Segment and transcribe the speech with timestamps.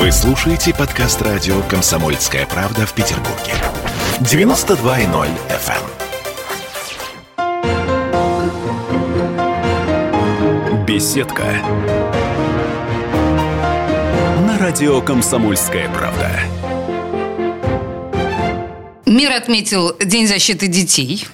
[0.00, 3.52] Вы слушаете подкаст радио «Комсомольская правда» в Петербурге.
[4.20, 5.82] 92.0 FM.
[10.56, 10.86] эм.
[10.86, 11.44] Беседка.
[14.46, 16.30] На радио «Комсомольская правда».
[19.04, 21.26] Мир отметил День защиты детей.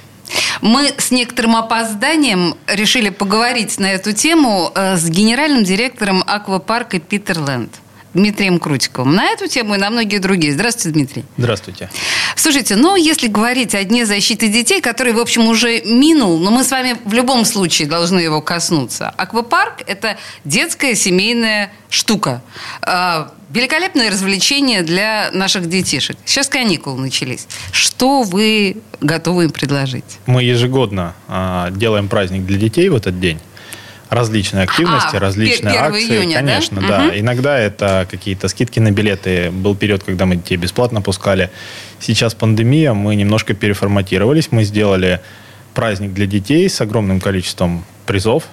[0.61, 7.71] Мы с некоторым опозданием решили поговорить на эту тему э, с генеральным директором аквапарка Питерленд.
[8.17, 9.15] Дмитрием Крутиковым.
[9.15, 10.53] На эту тему и на многие другие.
[10.53, 11.25] Здравствуйте, Дмитрий.
[11.37, 11.91] Здравствуйте.
[12.35, 16.65] Слушайте, ну, если говорить о Дне защиты детей, который, в общем, уже минул, но мы
[16.65, 19.11] с вами в любом случае должны его коснуться.
[19.11, 22.43] Аквапарк– это детская семейная штука.
[22.81, 26.17] А, великолепное развлечение для наших детишек.
[26.25, 27.47] Сейчас каникулы начались.
[27.71, 30.19] Что вы готовы им предложить?
[30.27, 33.39] Мы ежегодно э, делаем праздник для детей в этот день
[34.17, 36.17] различные активности, а, различные акции.
[36.17, 36.89] Июня, Конечно, да?
[36.89, 37.07] да.
[37.07, 37.19] Угу.
[37.19, 39.51] Иногда это какие-то скидки на билеты.
[39.51, 41.51] Был период, когда мы детей бесплатно пускали.
[42.01, 44.51] Сейчас пандемия, мы немножко переформатировались.
[44.51, 45.21] Мы сделали
[45.75, 48.45] праздник для детей с огромным количеством призов.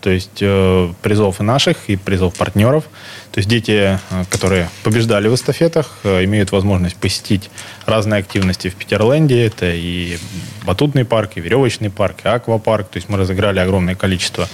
[0.00, 2.84] То есть э, призов и наших, и призов партнеров.
[3.32, 7.50] То есть дети, э, которые побеждали в эстафетах, э, имеют возможность посетить
[7.84, 9.44] разные активности в Питерленде.
[9.44, 10.18] Это и
[10.64, 12.88] батутный парк, и веревочный парк, и аквапарк.
[12.88, 14.48] То есть мы разыграли огромное количество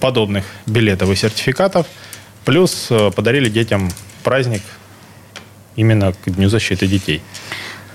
[0.00, 1.86] подобных билетов и сертификатов.
[2.44, 3.90] Плюс э, подарили детям
[4.22, 4.62] праздник
[5.76, 7.22] именно к Дню защиты детей.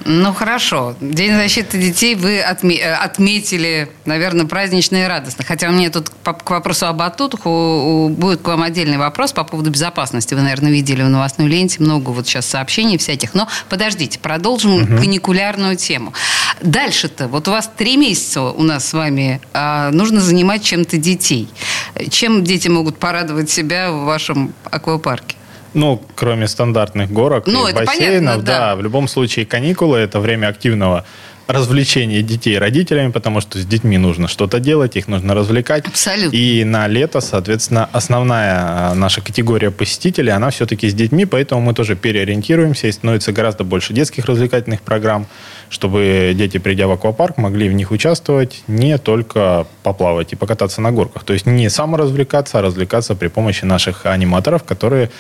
[0.06, 0.96] Ну хорошо.
[1.00, 5.44] День защиты детей вы отме- э, отметили, наверное, празднично и радостно.
[5.44, 7.02] Хотя у меня тут к вопросу об
[7.46, 10.34] у- будет к вам отдельный вопрос по поводу безопасности.
[10.34, 13.34] Вы, наверное, видели в новостной ленте много вот сейчас сообщений всяких.
[13.34, 14.98] Но подождите, продолжим угу.
[14.98, 16.14] каникулярную тему.
[16.62, 21.50] Дальше-то, вот у вас три месяца у нас с вами а, нужно занимать чем-то детей.
[22.10, 25.36] Чем дети могут порадовать себя в вашем аквапарке?
[25.74, 28.60] Ну, кроме стандартных горок ну, и бассейнов, понятно, да.
[28.60, 31.06] да, в любом случае каникулы это время активного
[31.52, 35.86] развлечения детей родителями, потому что с детьми нужно что-то делать, их нужно развлекать.
[35.88, 36.36] Абсолютно.
[36.36, 41.74] И на лето, соответственно, основная а, наша категория посетителей, она все-таки с детьми, поэтому мы
[41.74, 45.28] тоже переориентируемся и становится гораздо больше детских развлекательных программ,
[45.70, 50.92] чтобы дети, придя в аквапарк, могли в них участвовать не только поплавать и покататься на
[50.92, 51.24] горках.
[51.24, 55.12] То есть не саморазвлекаться, а развлекаться при помощи наших аниматоров, которые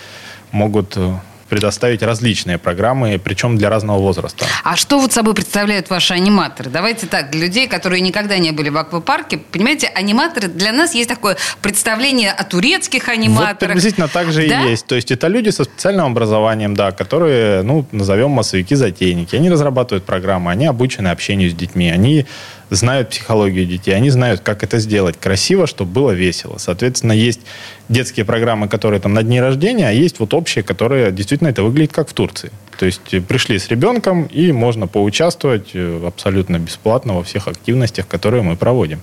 [0.51, 1.15] могут э,
[1.51, 4.45] предоставить различные программы, причем для разного возраста.
[4.63, 6.69] А что вот собой представляют ваши аниматоры?
[6.69, 11.09] Давайте так, для людей, которые никогда не были в аквапарке, понимаете, аниматоры, для нас есть
[11.09, 13.49] такое представление о турецких аниматорах.
[13.49, 14.63] Вот приблизительно так же да?
[14.63, 14.87] и есть.
[14.87, 19.35] То есть это люди со специальным образованием, да, которые, ну, назовем массовики-затейники.
[19.35, 22.25] Они разрабатывают программы, они обучены общению с детьми, они
[22.71, 26.57] знают психологию детей, они знают, как это сделать красиво, чтобы было весело.
[26.57, 27.41] Соответственно, есть
[27.89, 31.91] детские программы, которые там на дни рождения, а есть вот общие, которые действительно это выглядит
[31.91, 32.51] как в Турции.
[32.79, 38.07] То есть э, пришли с ребенком, и можно поучаствовать э, абсолютно бесплатно во всех активностях,
[38.07, 39.01] которые мы проводим.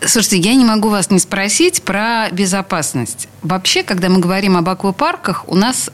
[0.00, 3.28] Слушайте, я не могу вас не спросить про безопасность.
[3.42, 5.90] Вообще, когда мы говорим об аквапарках, у нас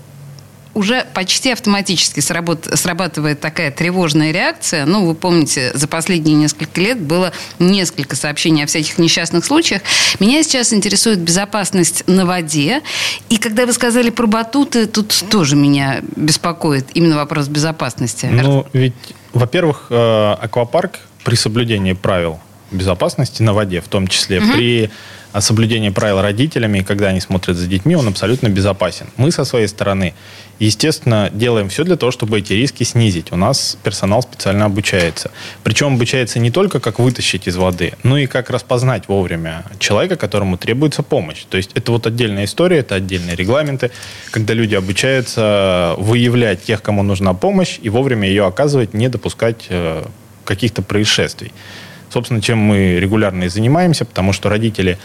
[0.75, 4.85] уже почти автоматически сработ, срабатывает такая тревожная реакция.
[4.87, 9.83] Ну, вы помните, за последние несколько лет было несколько сообщений о всяких несчастных случаях.
[10.21, 12.83] Меня сейчас интересует безопасность на воде.
[13.29, 18.27] И когда вы сказали про батуты, тут тоже меня беспокоит именно вопрос безопасности.
[18.27, 18.95] Ну, ведь,
[19.33, 24.53] во-первых, э, аквапарк при соблюдении правил безопасности на воде, в том числе угу.
[24.53, 24.91] при
[25.41, 29.07] соблюдении правил родителями, когда они смотрят за детьми, он абсолютно безопасен.
[29.17, 30.15] Мы со своей стороны
[30.59, 33.33] естественно, делаем все для того, чтобы эти риски снизить.
[33.33, 35.31] У нас персонал специально обучается.
[35.63, 40.57] Причем обучается не только как вытащить из воды, но и как распознать вовремя человека, которому
[40.57, 41.45] требуется помощь.
[41.49, 43.91] То есть это вот отдельная история, это отдельные регламенты,
[44.31, 50.05] когда люди обучаются выявлять тех, кому нужна помощь, и вовремя ее оказывать, не допускать э,
[50.45, 51.53] каких-то происшествий.
[52.15, 54.99] Собственно, чем мы регулярно и занимаемся, потому что родители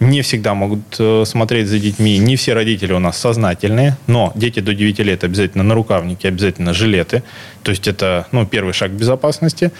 [0.00, 2.18] не всегда могут э, смотреть за детьми.
[2.18, 6.74] Не все родители у нас сознательные, но дети до 9 лет обязательно на рукавники, обязательно
[6.74, 7.22] жилеты.
[7.62, 9.72] То есть это ну, первый шаг безопасности.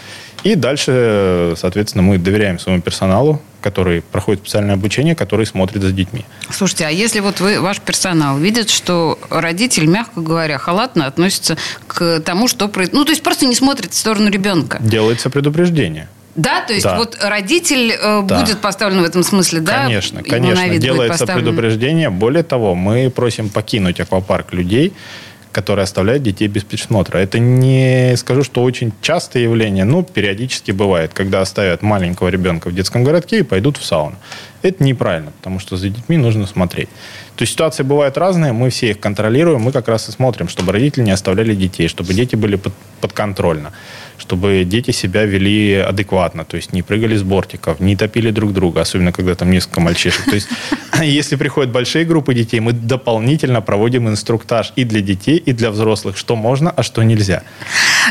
[0.43, 6.25] И дальше, соответственно, мы доверяем своему персоналу, который проходит специальное обучение, который смотрит за детьми.
[6.49, 11.55] Слушайте, а если вот вы, ваш персонал видит, что родитель, мягко говоря, халатно относится
[11.85, 12.71] к тому, что...
[12.91, 14.79] Ну, то есть просто не смотрит в сторону ребенка.
[14.81, 16.07] Делается предупреждение.
[16.35, 16.97] Да, то есть да.
[16.97, 18.39] вот родитель э, да.
[18.39, 19.83] будет поставлен в этом смысле, да?
[19.83, 20.77] Конечно, конечно.
[20.77, 22.09] Делается предупреждение.
[22.09, 24.93] Более того, мы просим покинуть аквапарк людей,
[25.51, 27.19] которые оставляют детей без присмотра.
[27.19, 32.75] Это не скажу, что очень частое явление, но периодически бывает, когда оставят маленького ребенка в
[32.75, 34.15] детском городке и пойдут в сауну.
[34.63, 36.89] Это неправильно, потому что за детьми нужно смотреть.
[37.43, 40.71] То есть ситуации бывают разные, мы все их контролируем, мы как раз и смотрим, чтобы
[40.71, 43.73] родители не оставляли детей, чтобы дети были под, подконтрольно,
[44.17, 48.79] чтобы дети себя вели адекватно, то есть не прыгали с бортиков, не топили друг друга,
[48.79, 50.23] особенно когда там несколько мальчишек.
[50.23, 50.47] То есть
[51.01, 56.15] если приходят большие группы детей, мы дополнительно проводим инструктаж и для детей, и для взрослых,
[56.15, 57.43] что можно, а что нельзя.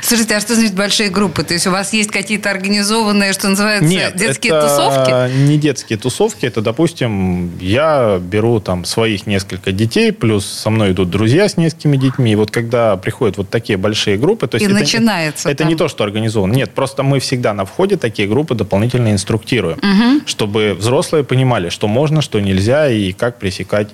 [0.02, 1.42] Слушайте, а что значит большие группы?
[1.42, 5.36] То есть у вас есть какие-то организованные, что называется, Нет, детские это тусовки?
[5.46, 11.10] не детские тусовки, это, допустим, я беру там своих несколько детей, плюс со мной идут
[11.10, 14.70] друзья с несколькими детьми, и вот когда приходят вот такие большие группы, то есть И
[14.70, 15.68] это, начинается это там.
[15.68, 19.78] не то, что организовано, нет, просто мы всегда на входе такие группы дополнительно инструктируем,
[20.26, 23.88] чтобы взрослые понимали, что можно, что нельзя и как пресекать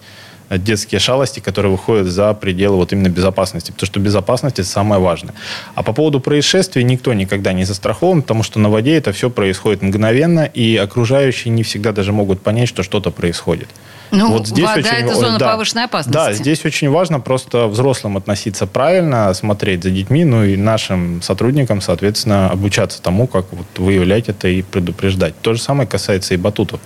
[0.50, 3.71] детские шалости, которые выходят за пределы вот именно безопасности.
[3.73, 5.35] Потому что безопасность– это самое важное.
[5.75, 9.83] А по поводу происшествий никто никогда не застрахован, потому что на воде это все происходит
[9.83, 13.69] мгновенно, и окружающие не всегда даже могут понять, что что-то происходит.
[14.11, 16.15] Ну, вода– это зона да, повышенной опасности.
[16.15, 21.81] Да, здесь очень важно просто взрослым относиться правильно, смотреть за детьми, ну и нашим сотрудникам,
[21.81, 25.39] соответственно, обучаться тому, как вот выявлять это и предупреждать.
[25.43, 26.81] То же самое касается и батутов.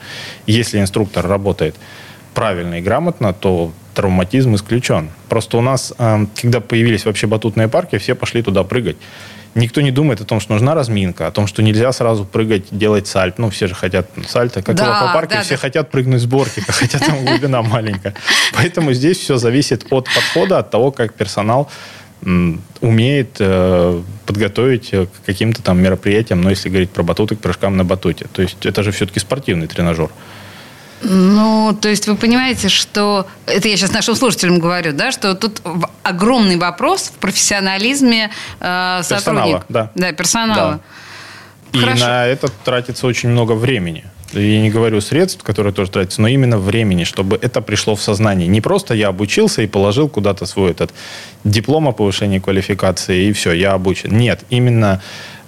[0.47, 1.76] Если инструктор работает
[2.34, 5.11] правильно и грамотно, то травматизм исключен.
[5.29, 8.96] Просто у нас, э, когда появились вообще батутные парки, все пошли туда прыгать.
[9.55, 13.06] Никто не думает о том, что нужна разминка, о том, что нельзя сразу прыгать, делать
[13.06, 13.38] сальт.
[13.38, 14.62] Ну, все же хотят сальто.
[14.62, 15.61] Как Да, в аквапарке, да, все да.
[15.61, 18.14] хотят прыгнуть с бортика, хотя там глубина маленькая.
[18.55, 21.70] Поэтому здесь все зависит от подхода, от того, как персонал
[22.81, 27.85] умеет э, подготовить к каким-то там мероприятиям, но если говорить про батуты, к прыжкам на
[27.85, 28.26] батуте.
[28.32, 30.08] То есть это же все-таки спортивный тренажер.
[31.02, 33.26] Ну, то есть вы понимаете, что...
[33.46, 35.60] Это я сейчас нашим слушателям говорю, да, что тут
[36.02, 39.64] огромный вопрос в профессионализме э, сотрудника.
[39.69, 39.90] да.
[39.94, 40.81] Да, персонала.
[41.72, 42.04] И Хорошо.
[42.04, 44.04] на это тратится очень много времени.
[44.32, 48.49] Я не говорю средств, которые тоже тратятся, но именно времени, чтобы это пришло в сознание.
[48.49, 50.93] Не просто я обучился и положил куда-то свой этот
[51.44, 54.16] диплом о повышении квалификации, и все, я обучен.
[54.16, 55.02] Нет, именно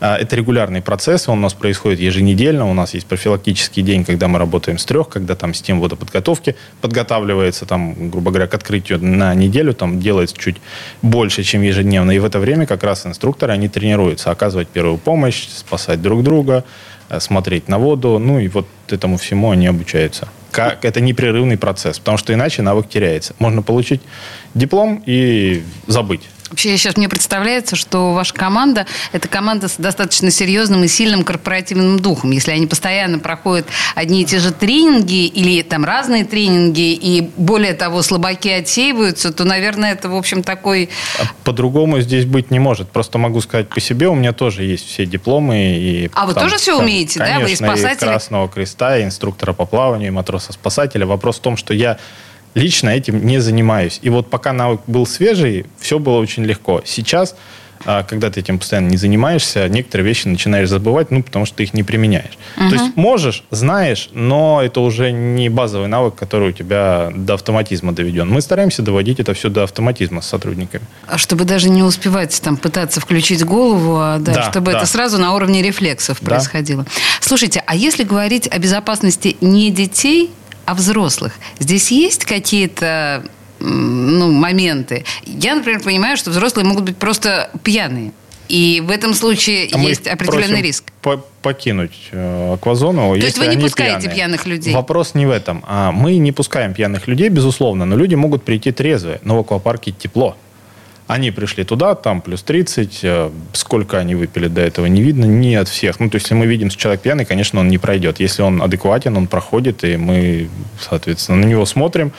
[0.05, 4.39] это регулярный процесс, он у нас происходит еженедельно, у нас есть профилактический день, когда мы
[4.39, 9.73] работаем с трех, когда там система водоподготовки подготавливается, там, грубо говоря, к открытию на неделю,
[9.73, 10.57] там делается чуть
[11.03, 15.49] больше, чем ежедневно, и в это время как раз инструкторы, они тренируются, оказывать первую помощь,
[15.49, 16.65] спасать друг друга,
[17.09, 20.29] э, смотреть на воду, ну и вот этому всему они обучаются.
[20.51, 23.35] Как, это непрерывный процесс, потому что иначе навык теряется.
[23.41, 24.01] Можно получить
[24.55, 26.23] диплом и забыть.
[26.55, 31.99] Вообще, сейчас мне представляется, что ваша команда– это команда с достаточно серьезным и сильным корпоративным
[31.99, 32.31] духом.
[32.31, 33.67] Если они постоянно проходят
[33.97, 39.43] одни и те же тренинги или там разные тренинги, и более того, слабаки отсеиваются, то,
[39.43, 40.91] наверное, это, в общем, такой...
[41.19, 42.89] А По-другому здесь быть не может.
[42.89, 45.77] Просто могу сказать по себе, у меня тоже есть все дипломы.
[45.77, 47.41] И, А вы тоже всё умеете, да?
[47.41, 48.05] Вы и конечно, спасатели?
[48.05, 51.05] и Красного Креста, и инструктора по плаванию, и матроса-спасателя.
[51.05, 51.99] Вопрос в том, что я
[52.55, 53.99] лично этим не занимаюсь.
[54.03, 56.83] И вот пока навык был свежий, все было очень легко.
[56.85, 57.35] Сейчас,
[57.87, 61.65] а, когда ты этим постоянно не занимаешься, некоторые вещи начинаешь забывать, ну, потому что ты
[61.65, 62.39] их не применяешь.
[62.57, 67.93] То есть можешь, знаешь, но это уже не базовый навык, который у тебя до автоматизма
[67.93, 68.31] доведен.
[68.31, 70.85] Мы стараемся доводить это все до автоматизма с сотрудниками.
[71.07, 74.79] А Чтобы даже не успевать там пытаться включить голову, а, да, Да, чтобы да.
[74.79, 76.27] это сразу на уровне рефлексов Да.
[76.37, 76.87] происходило.
[77.21, 80.31] Слушайте, а если говорить о безопасности не детей,
[80.65, 83.25] а взрослых, здесь есть какие-то
[83.61, 85.05] ну, моменты?
[85.25, 88.13] Я, например, понимаю, что взрослые могут быть просто пьяные.
[88.49, 90.85] И в этом случае А есть определенный риск.
[91.01, 93.15] по- покинуть э, аквазону.
[93.15, 94.15] То есть вы не пускаете пьяные.
[94.15, 94.75] пьяных людей?
[94.75, 95.65] Вопрос не в этом.
[95.67, 99.93] А мы не пускаем пьяных людей, безусловно, но люди могут прийти трезвые, но в аквапарке
[99.93, 100.37] тепло.
[101.07, 105.55] Они пришли туда, там плюс 30, э, сколько они выпили до этого, не видно не
[105.55, 106.01] от всех.
[106.01, 108.21] Ну, то есть, если мы видим, что человек пьяный, конечно, он не пройдет.
[108.21, 110.49] Если он адекватен, он проходит, и мы,
[110.81, 112.13] соответственно, на него смотрим,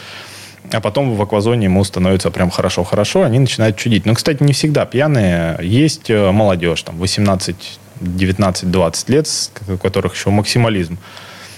[0.71, 4.05] а потом в аквазоне ему становится прям хорошо-хорошо, они начинают чудить.
[4.05, 5.57] Но, кстати, не всегда пьяные.
[5.63, 7.55] Есть э, молодежь, там, 18,
[8.01, 9.27] 19, 20 лет,
[9.67, 10.99] у которых еще максимализм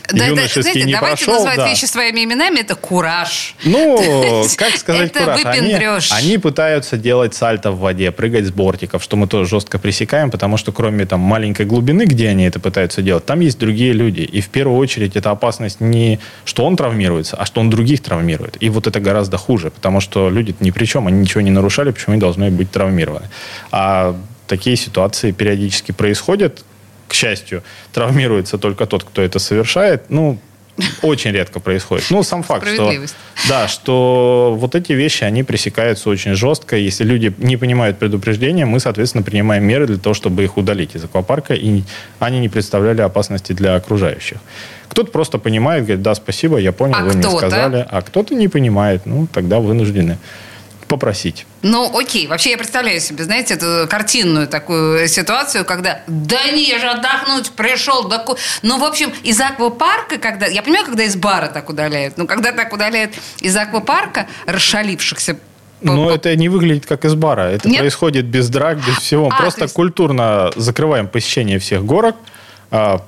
[0.10, 1.34] Да, юношеский знаете, не давайте прошел.
[1.34, 1.70] назвать да.
[1.70, 2.60] вещи своими именами.
[2.60, 3.56] Это кураж.
[3.64, 5.46] Ну, как сказать Это кураж?
[5.46, 5.74] Они,
[6.12, 10.58] они пытаются делать сальто в воде, прыгать с бортиков, что мы тоже жестко пресекаем, потому
[10.58, 14.22] что кроме там маленькой глубины, где они это пытаются делать, там есть другие люди.
[14.22, 18.58] И в первую очередь это опасность не что он травмируется, а что он других травмирует.
[18.60, 21.92] И вот это гораздо хуже, потому что люди ни при чем, они ничего не нарушали,
[21.92, 23.28] почему они должны быть травмированы.
[23.72, 24.16] А
[24.48, 26.64] такие ситуации периодически происходят.
[27.08, 30.10] К счастью, травмируется только тот, кто это совершает.
[30.10, 30.40] Ну,
[31.02, 32.06] Очень редко происходит.
[32.10, 32.94] Ну, сам факт, что,
[33.50, 36.76] да, что вот эти вещи, они пресекаются очень жестко.
[36.76, 41.04] Если люди не понимают предупреждения, мы, соответственно, принимаем меры для того, чтобы их удалить из
[41.04, 41.82] аквапарка, и
[42.20, 44.38] они не представляли опасности для окружающих.
[44.90, 47.86] Кто-то просто понимает, говорит, да, спасибо, я понял, А вы мне сказали.
[47.90, 50.18] А кто-то не понимает, ну, тогда вынуждены
[50.88, 51.46] попросить.
[51.62, 52.28] Ну, окей.
[52.28, 57.52] Вообще, я представляю себе, знаете, эту картинную такую ситуацию, когда да не, я же отдохнуть
[57.52, 58.08] пришел.
[58.08, 58.20] Да...
[58.20, 58.38] ку-».
[58.62, 60.48] Ну, в общем, из аквапарка, когда...
[60.48, 65.38] Я понимаю, когда из бара так удаляют, но когда так удаляют из аквапарка расшалившихся
[65.82, 67.44] Но по- это не выглядит как из бара.
[67.52, 67.80] Это Нет?
[67.80, 69.30] происходит без драк, без всего.
[69.32, 72.16] А, Просто то есть- культурно закрываем посещение всех горок,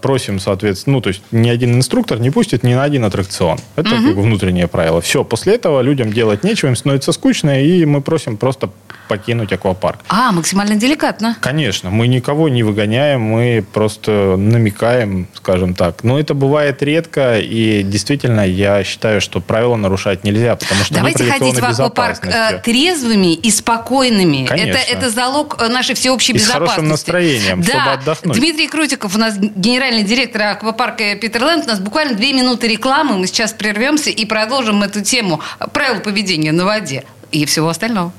[0.01, 3.57] просим, соответственно, ну, то есть ни один инструктор не пустит ни на один аттракцион.
[3.75, 5.01] Это как бы внутреннее правило.
[5.01, 8.69] Все, после этого людям делать нечего, им становится скучно, и мы просим просто
[9.09, 9.99] покинуть аквапарк.
[10.07, 11.35] А, максимально деликатно.
[11.41, 16.03] Конечно, мы никого не выгоняем, мы просто намекаем, скажем так.
[16.03, 21.25] Но это бывает редко, и действительно, я считаю, что правила нарушать нельзя, потому что Давайте
[21.25, 24.45] ходить в аквапарк э, трезвыми и спокойными.
[24.45, 24.77] Конечно.
[24.77, 26.69] Это, это залог э, нашей всеобщей И с безопасности.
[26.69, 27.67] хорошим настроением, да.
[27.67, 28.37] чтобы отдохнуть.
[28.37, 31.65] Дмитрий Крутиков, у нас генеральный директор аквапарка Питерленд.
[31.65, 33.17] У нас буквально две минуты рекламы.
[33.17, 35.41] Мы сейчас прервемся и продолжим эту тему
[35.73, 38.11] правил поведения на воде и всего остального.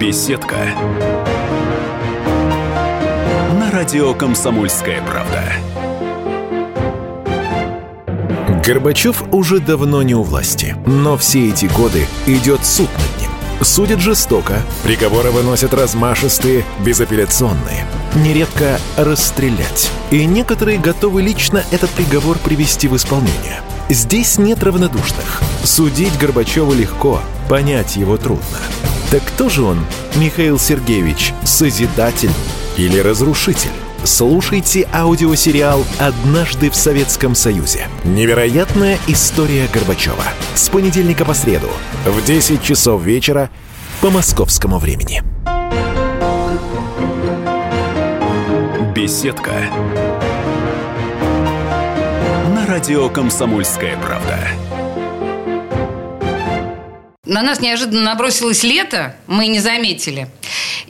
[0.00, 0.56] Беседка.
[3.58, 5.44] На радио «Комсомольская правда».
[8.64, 13.30] Горбачев уже давно не у власти, но все эти годы идет суд над ним.
[13.60, 17.84] Судят жестоко, приговоры выносят размашистые, безапелляционные.
[18.14, 19.90] Нередко расстрелять.
[20.10, 23.60] И некоторые готовы лично этот приговор привести в исполнение.
[23.90, 25.42] Здесь нет равнодушных.
[25.62, 28.60] Судить Горбачева легко, понять его трудно.
[29.10, 32.30] Так кто же он, Михаил Сергеевич, созидатель
[32.76, 33.70] или разрушитель?
[34.04, 37.88] Слушайте аудиосериал «Однажды в Советском Союзе».
[38.04, 40.22] Невероятная история Горбачева.
[40.54, 41.68] С понедельника по среду
[42.06, 43.50] в 10 часов вечера
[44.00, 45.24] по московскому времени.
[48.94, 49.52] Беседка.
[52.54, 54.38] На радио «Комсомольская правда».
[57.30, 60.28] На нас неожиданно набросилось лето, мы не заметили.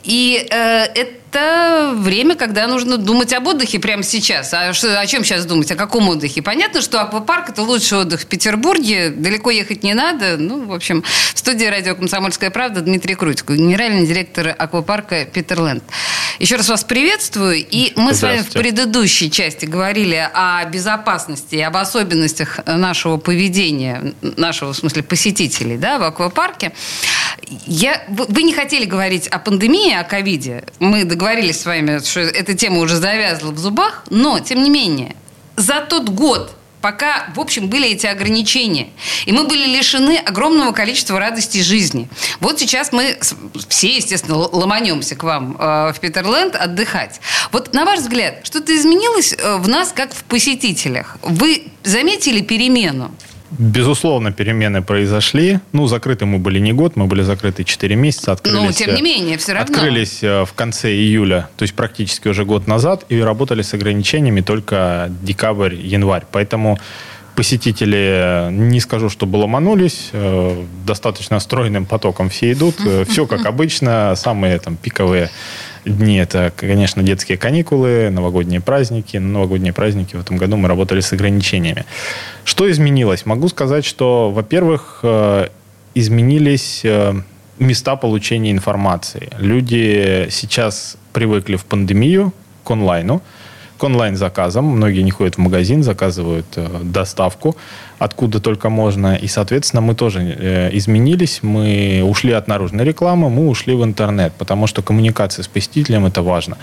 [0.03, 4.51] И э, это время, когда нужно думать об отдыхе прямо сейчас.
[4.51, 5.71] А что, о чем сейчас думать?
[5.71, 6.41] О каком отдыхе?
[6.41, 9.11] Понятно, что аквапарк– это лучший отдых в Петербурге.
[9.11, 10.37] Далеко ехать не надо.
[10.37, 15.83] Ну, в общем, в студии радио «Комсомольская правда» Дмитрий Крутиков, генеральный директор аквапарка «Питерленд».
[16.41, 17.63] Еще раз вас приветствую.
[17.63, 24.15] И мы с вами в предыдущей части говорили о безопасности и об особенностях нашего поведения,
[24.21, 26.71] нашего, в смысле, посетителей да, в аквапарке.
[27.67, 30.63] Я, вы не хотели говорить о пандемии, о ковиде.
[30.79, 34.03] Мы договорились с вами, что эта тема уже завязла в зубах.
[34.09, 35.15] Но, тем не менее,
[35.57, 38.89] за тот год, пока, в общем, были эти ограничения,
[39.25, 42.09] и мы были лишены огромного количества радости жизни.
[42.39, 43.17] Вот сейчас мы
[43.69, 47.21] все, естественно, ломанемся к вам э, в Питерленд отдыхать.
[47.51, 51.17] Вот на ваш взгляд, что-то изменилось э, в нас, как в посетителях?
[51.21, 53.11] Вы заметили перемену?
[53.57, 55.59] Безусловно, перемены произошли.
[55.73, 58.31] Ну, закрыты мы были не год, мы были закрыты 4 месяца.
[58.31, 59.73] Открылись, Ну, тем не менее, все равно.
[59.75, 64.41] Открылись э, в конце июля, то есть практически уже год назад, и работали с ограничениями
[64.41, 66.23] только декабрь, январь.
[66.31, 66.79] Поэтому
[67.35, 70.11] посетители, э, не скажу, чтобы ломанулись,
[70.85, 72.75] достаточно стройным потоком все идут.
[73.07, 75.29] Все как обычно, самые там пиковые
[75.85, 79.17] дни это, конечно, детские каникулы, новогодние праздники.
[79.17, 81.85] На новогодние праздники в этом году мы работали с ограничениями.
[82.43, 83.25] Что изменилось?
[83.25, 85.47] Могу сказать, что, во-первых, э,
[85.95, 87.13] изменились э,
[87.59, 89.29] места получения информации.
[89.37, 92.33] Люди сейчас привыкли в пандемию
[92.63, 93.21] к онлайну,
[93.81, 94.63] к онлайн-заказам.
[94.65, 97.55] Многие не ходят в магазин, заказывают э, доставку
[97.97, 99.15] откуда только можно.
[99.15, 101.39] И, соответственно, мы тоже э, изменились.
[101.41, 106.21] Мы ушли от наружной рекламы, мы ушли в интернет, потому что коммуникация с посетителем это
[106.21, 106.57] важно.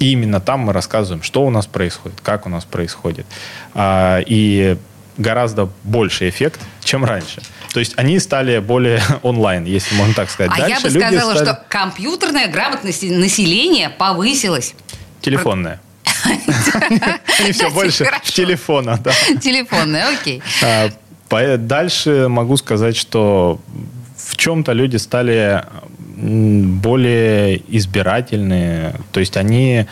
[0.00, 3.26] И именно там мы рассказываем, что у нас происходит, как у нас происходит.
[3.74, 4.76] А, и
[5.16, 7.40] гораздо больше эффект, чем раньше.
[7.72, 10.50] То есть они стали более онлайн, если можно так сказать.
[10.54, 14.74] А я Дальше бы люди сказала, стали- что компьютерная грамотность населения повысилась.
[15.20, 15.80] Телефонная.
[17.40, 19.12] Они все больше в телефонах, да.
[19.40, 20.42] Телефонная, окей.
[20.62, 20.90] А,
[21.58, 23.60] Дальше могу сказать, что
[24.16, 25.64] в чем-то люди стали
[26.16, 28.94] более избирательные.
[29.12, 29.86] То есть они,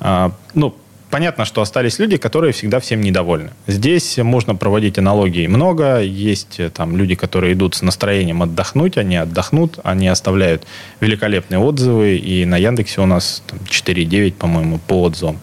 [0.00, 0.74] а, ну,
[1.10, 3.50] понятно, что остались люди, которые всегда всем недовольны.
[3.66, 6.00] Здесь можно проводить аналогии много.
[6.00, 10.66] Есть э, там люди, которые идут с настроением отдохнуть, они отдохнут, они оставляют
[11.00, 12.16] великолепные отзывы.
[12.16, 15.40] И на Яндексе у нас там, 4,9, по-моему, по отзывам.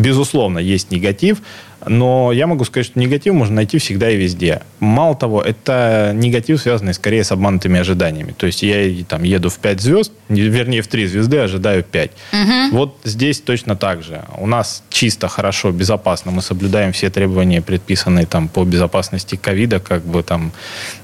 [0.00, 1.42] Безусловно, есть негатив,
[1.86, 4.62] но я могу сказать, что негатив можно найти всегда и везде.
[4.80, 8.34] Мало того, это негатив, связанный скорее с обманутыми ожиданиями.
[8.36, 12.10] То есть я там еду в 5 звезд, вернее, в 3 звезды, ожидаю 5.
[12.32, 12.76] Угу.
[12.76, 14.24] Вот здесь точно так же.
[14.36, 16.30] У нас чисто, хорошо, безопасно.
[16.30, 20.52] Мы соблюдаем все требования, предписанные там по безопасности ковида, как бы там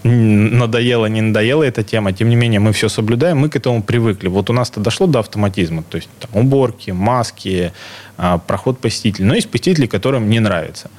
[0.02, 2.12] надоело, не надоела эта тема.
[2.12, 4.28] Тем не менее, мы все соблюдаем, мы к этому привыкли.
[4.28, 5.82] Вот у нас-то дошло до автоматизма.
[5.88, 8.05] То есть там, уборки, маски, а,
[8.46, 9.26] проход посетителей.
[9.26, 10.90] Но есть посетители, которым не нравится.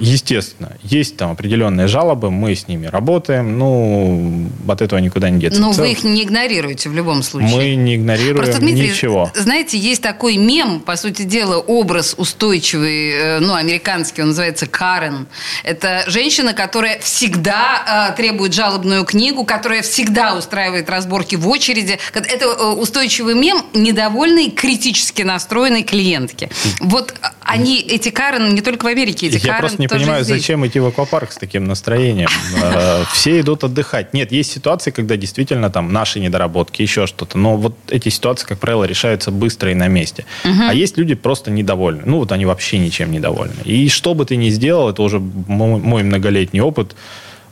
[0.00, 5.60] Естественно, есть там определенные жалобы, мы с ними работаем, ну, от этого никуда не деться.
[5.60, 7.50] Но вы их не игнорируете в любом случае.
[7.50, 9.30] Мы не игнорируем Просто, Дмитрий, ничего.
[9.34, 15.26] Знаете, есть такой мем, по сути дела, образ устойчивый, э, ну, американский, он называется Карен.
[15.64, 21.98] Это женщина, которая всегда э, требует жалобную книгу, которая всегда устраивает разборки в очереди.
[22.14, 26.48] Это э, устойчивый мем недовольной, критически настроенной клиентки.
[26.80, 30.38] Вот они, эти Карен, не только в Америке, эти Я Карен не понимаю, здесь.
[30.38, 32.28] зачем идти в аквапарк с таким настроением.
[32.62, 34.12] Э, все идут отдыхать.
[34.14, 37.38] Нет, есть ситуации, когда действительно там наши недоработки, еще что-то.
[37.38, 40.24] Но вот эти ситуации, как правило, решаются быстро и на месте.
[40.44, 42.02] А есть люди просто недовольны.
[42.04, 43.54] Ну, вот они вообще ничем недовольны.
[43.64, 46.94] И что бы ты ни сделал, это уже мой многолетний опыт,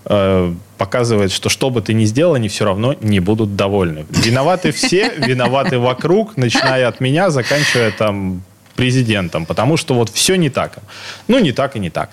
[0.05, 4.07] э, показывает, что что бы ты ни сделал, они все равно не будут довольны.
[4.11, 8.43] Виноваты все, виноваты вокруг, начиная от меня, заканчивая там
[8.79, 10.79] президентом, потому что вот все не так.
[11.27, 12.11] Ну, не так и не так.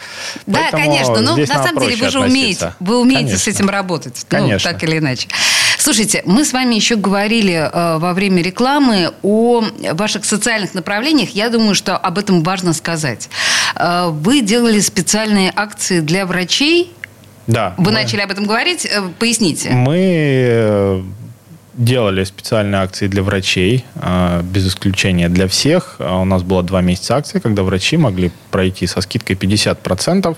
[0.48, 3.44] Да, Поэтому конечно, но на самом деле вы же умеете, вы умеете конечно.
[3.44, 4.72] с этим работать, ну, конечно.
[4.72, 5.28] так или иначе.
[5.78, 11.30] Слушайте, мы с вами еще говорили э, во время рекламы о ваших социальных направлениях.
[11.36, 13.30] Я думаю, что об этом важно сказать.
[13.76, 16.92] Э, вы делали специальные акции для врачей.
[17.46, 17.76] Да.
[17.78, 17.92] Вы мы...
[17.92, 18.86] начали об этом говорить.
[18.86, 19.70] Э, поясните.
[19.70, 21.04] Мы э,
[21.78, 25.96] делали специальные акции для врачей, а, без исключения для всех.
[26.00, 30.38] А у нас было два месяца акции, когда врачи могли пройти со скидкой 50%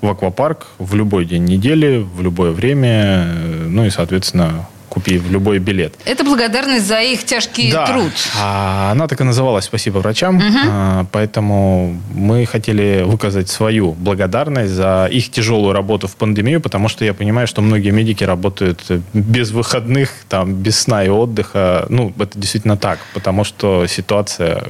[0.00, 3.24] в аквапарк в любой день недели, в любое время,
[3.66, 4.68] ну и, соответственно,
[4.98, 5.94] купи в любой билет.
[6.04, 7.86] Это благодарность за их тяжкий да.
[7.86, 8.12] труд.
[8.40, 10.36] А, она так и называлась «Спасибо врачам».
[10.36, 10.58] Угу.
[10.70, 17.04] А, поэтому мы хотели выказать свою благодарность за их тяжелую работу в пандемию, потому что
[17.04, 21.86] я понимаю, что многие медики работают без выходных, там, без сна и отдыха.
[21.88, 24.64] Ну, это действительно так, потому что ситуация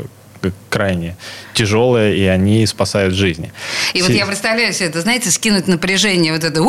[0.69, 1.17] крайне
[1.55, 3.53] тяжелая, и они спасают жизни.
[3.95, 4.07] И С...
[4.07, 6.69] вот я представляю себе это, знаете, скинуть напряжение вот это в,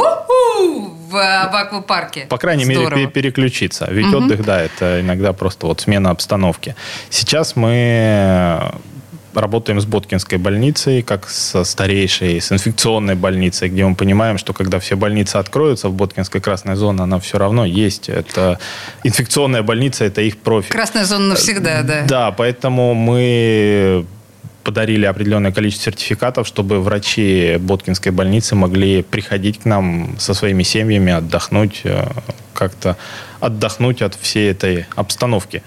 [1.09, 2.25] в аквапарке.
[2.29, 2.95] По крайней Здорово.
[2.95, 3.87] мере, переключиться.
[3.89, 4.17] Ведь угу.
[4.17, 6.75] отдых, да, это иногда просто вот смена обстановки.
[7.09, 8.71] Сейчас мы
[9.41, 14.79] работаем с Боткинской больницей, как со старейшей, с инфекционной больницей, где мы понимаем, что когда
[14.79, 18.09] все больницы откроются в Боткинской красной зоне, она все равно есть.
[18.09, 18.59] Это
[19.03, 20.71] инфекционная больница, это их профиль.
[20.71, 22.05] Красная зона навсегда, да.
[22.07, 24.05] Да, поэтому мы
[24.63, 31.11] подарили определенное количество сертификатов, чтобы врачи Боткинской больницы могли приходить к нам со своими семьями,
[31.11, 32.07] отдохнуть, э,
[32.53, 32.97] как-то
[33.39, 35.63] отдохнуть от всей этой обстановки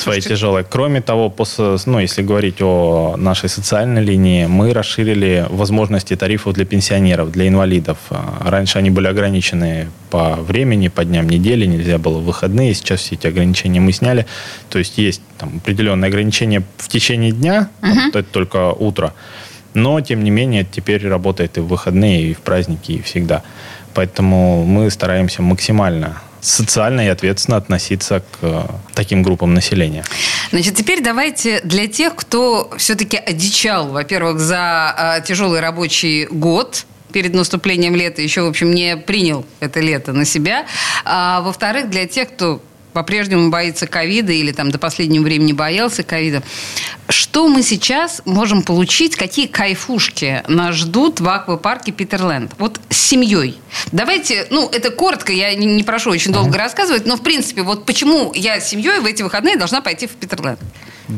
[0.00, 0.64] своей тяжелой.
[0.68, 6.64] Кроме того, после, ну, если говорить о нашей социальной линии, мы расширили возможности тарифов для
[6.64, 7.98] пенсионеров, для инвалидов.
[8.10, 12.74] А, раньше они были ограничены по времени, по дням недели, нельзя было в выходные.
[12.74, 14.26] Сейчас все эти ограничения мы сняли.
[14.68, 17.92] То есть есть там, определенные ограничения в течение дня, угу.
[17.94, 19.14] там, это только утро.
[19.74, 23.42] Но, тем не менее, теперь работает и в выходные, и в праздники, и всегда.
[23.94, 28.62] Поэтому мы стараемся максимально социально и ответственно относиться к э,
[28.94, 30.04] таким группам населения.
[30.50, 37.34] Значит, теперь давайте для тех, кто все-таки одичал, во-первых, за э, тяжелый рабочий год, перед
[37.34, 40.66] наступлением лета еще, в общем, не принял это лето на себя.
[41.04, 46.42] А во-вторых, для тех, кто по-прежнему боится ковида или там до последнего времени боялся ковида.
[47.08, 52.52] Что мы сейчас можем получить, какие кайфушки нас ждут в аквапарке Питерленд?
[52.58, 53.58] Вот с семьей.
[53.92, 56.58] Давайте, ну, это коротко, я не, не прошу очень долго mm-hmm.
[56.58, 60.10] рассказывать, но, в принципе, вот почему я с семьей в эти выходные должна пойти в
[60.10, 60.60] Питерленд?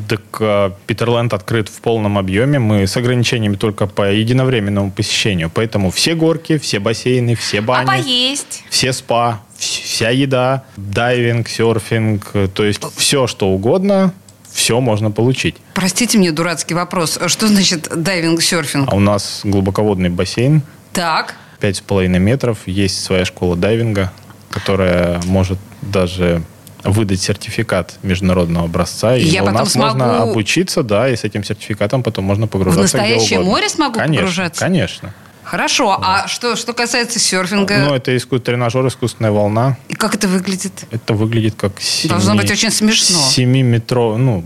[0.08, 2.58] Так а, Питерленд открыт в полном объеме.
[2.58, 5.50] Мы с ограничениями только по единовременному посещению.
[5.52, 7.84] Поэтому все горки, все бассейны, все бани.
[7.84, 8.64] А поесть?
[8.70, 14.12] Все спа, вся еда, дайвинг, серфинг, то есть все, что угодно,
[14.52, 15.56] все можно получить.
[15.74, 17.18] Простите мне дурацкий вопрос.
[17.26, 18.92] Что значит дайвинг, серфинг?
[18.92, 20.62] А у нас глубоководный бассейн.
[20.92, 21.34] Так.
[21.60, 22.58] Пять с половиной метров.
[22.66, 24.12] Есть своя школа дайвинга,
[24.50, 26.42] которая может даже
[26.84, 29.16] выдать сертификат международного образца.
[29.16, 29.98] И Я у нас смогу...
[29.98, 32.80] можно обучиться, да, и с этим сертификатом потом можно погружаться.
[32.80, 34.60] В настоящее море смогу конечно, погружаться?
[34.60, 35.14] Конечно.
[35.44, 35.98] Хорошо.
[36.00, 37.78] А что, что касается серфинга?
[37.78, 38.38] Ну, это иску...
[38.38, 39.76] тренажер, искусственная волна.
[39.88, 40.84] И как это выглядит?
[40.90, 42.10] Это выглядит как 7...
[42.10, 43.18] Должно быть очень смешно.
[43.18, 44.44] 7 метров, ну,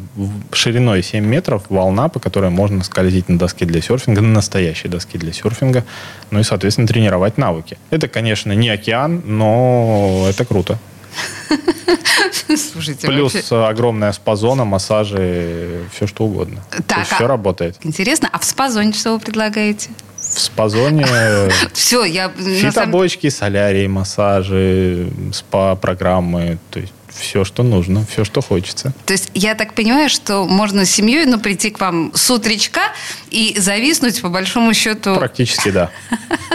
[0.53, 5.19] шириной 7 метров волна, по которой можно скользить на доске для серфинга, на настоящей доске
[5.19, 5.85] для серфинга,
[6.31, 7.79] ну и, соответственно, тренировать навыки.
[7.91, 10.79] Это, конечно, не океан, но это круто.
[12.47, 13.67] Слушайте, Плюс вообще...
[13.67, 16.63] огромная спазона, массажи, все что угодно.
[16.87, 17.15] Так, а...
[17.15, 17.77] все работает.
[17.83, 19.91] Интересно, а в спазоне что вы предлагаете?
[20.35, 21.07] В спазоне
[21.73, 28.93] все, я фитобочки, солярии, массажи, спа-программы, то есть все, что нужно, все, что хочется.
[29.07, 32.81] То есть я так понимаю, что можно с семьей ну, прийти к вам с утречка
[33.31, 35.17] и зависнуть, по большому счету...
[35.17, 35.91] Практически, да.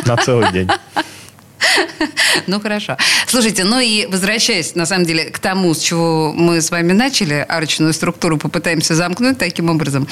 [0.05, 0.69] На целый день.
[2.47, 2.97] Ну, хорошо.
[3.27, 7.45] Слушайте, ну и возвращаясь, на самом деле, к тому, с чего мы с вами начали,
[7.47, 10.07] арочную структуру попытаемся замкнуть таким образом.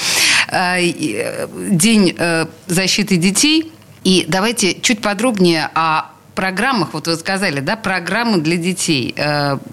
[0.51, 3.71] Э, э, день э, защиты детей.
[4.03, 9.13] И давайте чуть подробнее о программах, вот вы сказали, да, программы для детей.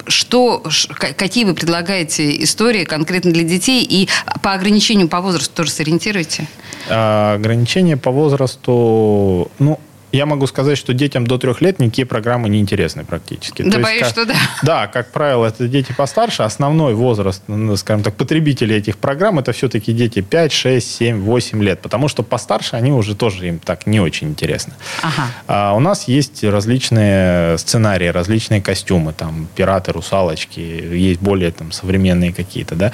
[0.09, 0.65] Что,
[0.99, 4.09] какие вы предлагаете истории конкретно для детей и
[4.43, 6.49] по ограничению по возрасту тоже сориентируйте?
[6.91, 9.79] А, ограничения по возрасту, ну,
[10.17, 13.63] я могу сказать, что детям до трех лет никакие программы не интересны практически.
[13.63, 14.35] Да, То боюсь, есть, как, что да.
[14.63, 16.43] Да, как правило, это дети постарше.
[16.43, 17.43] Основной возраст,
[17.77, 21.81] скажем так, потребителей этих программ это все-таки дети 5, 6, 7, 8 лет.
[21.81, 24.73] Потому что постарше они уже тоже им так не очень интересны.
[25.03, 25.29] Ага.
[25.47, 29.13] А у нас есть различные сценарии, различные костюмы.
[29.13, 32.93] Там пираты, русалочки, есть более там современные какие-то, да.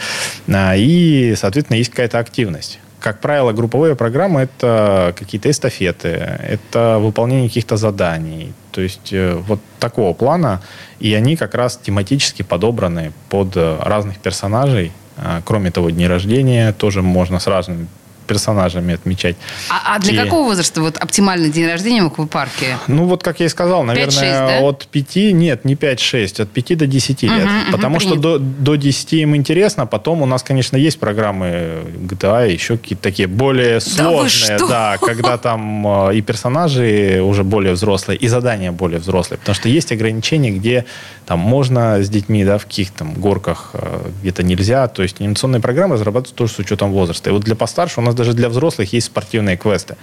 [0.48, 2.78] А, и, соответственно, есть какая-то активность.
[3.02, 8.52] Как правило, групповые программы– это какие-то эстафеты, это выполнение каких-то заданий.
[8.70, 10.62] То есть э, вот такого плана.
[11.00, 14.92] И они как раз тематически подобраны под разных персонажей.
[15.16, 17.88] А, кроме того, дни рождения тоже можно с разными
[18.22, 19.36] персонажами отмечать.
[19.68, 20.24] А, а для и...
[20.24, 22.78] какого возраста вот оптимальный день рождения в аквапарке?
[22.86, 24.60] Ну, вот как я и сказал, наверное, 5-6, да?
[24.60, 27.32] от 5, нет, не 5-6, от 5 до 10 лет.
[27.32, 31.84] Угу, Потому угу, что до, до 10 им интересно, потом у нас, конечно, есть программы
[32.08, 37.74] GTA, еще какие-то такие более сложные, да, да когда там э, и персонажи уже более
[37.74, 39.38] взрослые, и задания более взрослые.
[39.38, 40.86] Потому что есть ограничения, где
[41.26, 44.86] там можно с детьми, да, в каких-то там горках э, где-то нельзя.
[44.88, 47.30] То есть анимационные программы разрабатываются тоже с учетом возраста.
[47.30, 49.96] И вот для постарше у нас даже для взрослых есть спортивные квесты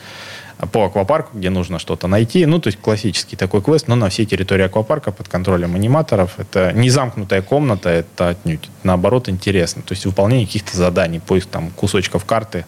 [0.72, 2.46] по аквапарку, где нужно что-то найти.
[2.46, 6.34] Ну, то есть классический такой квест, но на всей территории аквапарка под контролем аниматоров.
[6.38, 8.70] Это не замкнутая комната, это отнюдь.
[8.84, 9.82] Наоборот, интересно.
[9.82, 12.66] То есть выполнение каких-то заданий, поиск там кусочков карты,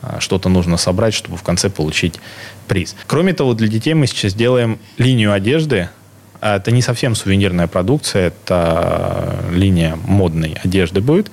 [0.00, 2.20] а, что-то нужно собрать, чтобы в конце получить
[2.68, 2.94] приз.
[3.06, 5.88] Кроме того, для детей мы сейчас делаем линию одежды,
[6.40, 11.30] это не совсем сувенирная продукция, это линия модной одежды будет.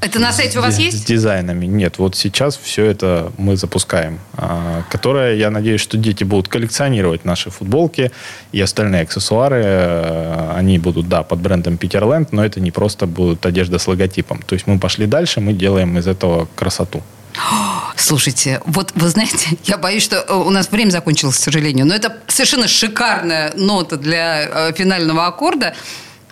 [0.00, 0.98] Это на сайте у вас есть?
[0.98, 1.66] С дизайнами.
[1.66, 4.20] Нет, вот сейчас все это мы запускаем.
[4.34, 8.12] А, которое, я надеюсь, что дети будут коллекционировать наши футболки
[8.52, 9.62] и остальные аксессуары.
[9.64, 14.40] А, они будут, да, под брендом Питерленд, но это не просто будет одежда с логотипом.
[14.42, 17.02] То есть мы пошли дальше, мы делаем из этого красоту.
[17.96, 21.94] Слушайте, вот вы знаете, я боюсь, что э, у нас время закончилось, к сожалению, но
[21.94, 25.74] это совершенно шикарная нота для э, финального аккорда.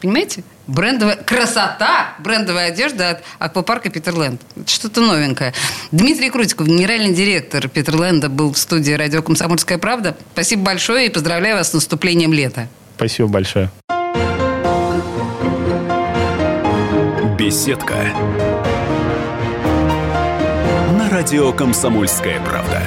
[0.01, 0.45] Понимаете?
[0.67, 4.41] Брендовая красота, брендовая одежда от аквапарка Питерленд.
[4.67, 5.53] Что-то новенькое.
[5.93, 10.17] Дмитрий Крутиков, генеральный директор Питерленда, был в студии радио «Комсомольская правда».
[10.33, 12.69] Спасибо большое и поздравляю вас с наступлением лета.
[12.97, 13.71] Спасибо большое.
[17.39, 17.95] Беседка.
[20.99, 22.81] На радио «Комсомольская правда».